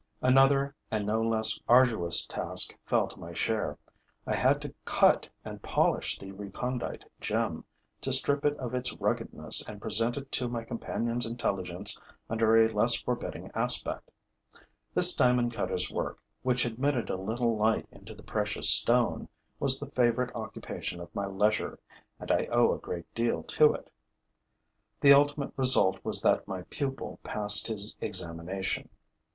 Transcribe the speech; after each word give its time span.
Another 0.23 0.73
and 0.89 1.05
no 1.05 1.21
less 1.21 1.59
arduous 1.69 2.25
task 2.25 2.75
fell 2.87 3.07
to 3.07 3.19
my 3.19 3.33
share: 3.33 3.77
I 4.25 4.33
had 4.33 4.59
to 4.63 4.73
cut 4.83 5.29
and 5.45 5.61
polish 5.61 6.17
the 6.17 6.31
recondite 6.31 7.05
gem, 7.19 7.65
to 8.01 8.11
strip 8.11 8.43
it 8.43 8.57
of 8.57 8.73
its 8.73 8.97
ruggedness 8.97 9.69
and 9.69 9.79
present 9.79 10.17
it 10.17 10.31
to 10.31 10.47
my 10.47 10.63
companion's 10.63 11.27
intelligence 11.27 12.01
under 12.31 12.57
a 12.57 12.73
less 12.73 12.95
forbidding 12.95 13.51
aspect. 13.53 14.09
This 14.95 15.13
diamond 15.15 15.53
cutter's 15.53 15.91
work, 15.91 16.17
which 16.41 16.65
admitted 16.65 17.11
a 17.11 17.15
little 17.15 17.55
light 17.55 17.85
into 17.91 18.15
the 18.15 18.23
precious 18.23 18.67
stone, 18.67 19.29
was 19.59 19.79
the 19.79 19.91
favorite 19.91 20.35
occupation 20.35 20.99
of 20.99 21.13
my 21.13 21.27
leisure; 21.27 21.77
and 22.19 22.31
I 22.31 22.47
owe 22.51 22.73
a 22.73 22.79
great 22.79 23.13
deal 23.13 23.43
to 23.43 23.73
it. 23.75 23.87
The 25.01 25.13
ultimate 25.13 25.53
result 25.55 25.99
was 26.03 26.23
that 26.23 26.47
my 26.47 26.63
pupil 26.71 27.19
passed 27.21 27.67
his 27.67 27.95
examination. 28.01 28.89